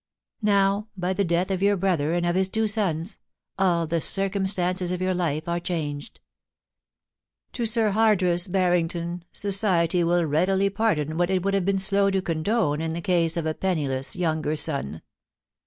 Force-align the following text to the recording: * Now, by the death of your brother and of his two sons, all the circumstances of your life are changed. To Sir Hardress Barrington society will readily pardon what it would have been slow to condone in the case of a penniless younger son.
* 0.27 0.33
Now, 0.41 0.87
by 0.97 1.13
the 1.13 1.23
death 1.23 1.51
of 1.51 1.61
your 1.61 1.77
brother 1.77 2.13
and 2.15 2.25
of 2.25 2.33
his 2.35 2.49
two 2.49 2.67
sons, 2.67 3.19
all 3.59 3.85
the 3.85 4.01
circumstances 4.01 4.89
of 4.89 4.99
your 4.99 5.13
life 5.13 5.47
are 5.47 5.59
changed. 5.59 6.19
To 7.53 7.67
Sir 7.67 7.91
Hardress 7.91 8.47
Barrington 8.47 9.25
society 9.31 10.03
will 10.03 10.25
readily 10.25 10.71
pardon 10.71 11.17
what 11.17 11.29
it 11.29 11.43
would 11.45 11.53
have 11.53 11.65
been 11.65 11.77
slow 11.77 12.09
to 12.09 12.19
condone 12.23 12.81
in 12.81 12.93
the 12.93 12.99
case 13.01 13.37
of 13.37 13.45
a 13.45 13.53
penniless 13.53 14.15
younger 14.15 14.55
son. 14.55 15.03